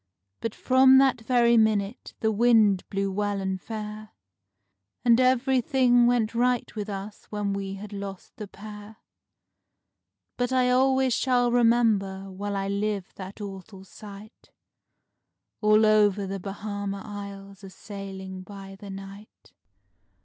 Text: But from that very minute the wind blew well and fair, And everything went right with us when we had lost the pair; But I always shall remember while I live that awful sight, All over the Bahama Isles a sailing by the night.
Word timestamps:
But 0.39 0.55
from 0.55 0.97
that 0.97 1.21
very 1.21 1.57
minute 1.57 2.15
the 2.21 2.31
wind 2.31 2.83
blew 2.89 3.11
well 3.11 3.39
and 3.39 3.61
fair, 3.61 4.09
And 5.05 5.19
everything 5.21 6.07
went 6.07 6.33
right 6.33 6.75
with 6.75 6.89
us 6.89 7.25
when 7.29 7.53
we 7.53 7.75
had 7.75 7.93
lost 7.93 8.35
the 8.37 8.47
pair; 8.47 8.97
But 10.37 10.51
I 10.51 10.71
always 10.71 11.13
shall 11.13 11.51
remember 11.51 12.31
while 12.31 12.55
I 12.55 12.67
live 12.67 13.13
that 13.13 13.41
awful 13.41 13.83
sight, 13.83 14.49
All 15.61 15.85
over 15.85 16.25
the 16.25 16.39
Bahama 16.39 17.03
Isles 17.05 17.63
a 17.63 17.69
sailing 17.69 18.41
by 18.41 18.77
the 18.77 18.89
night. 18.89 19.53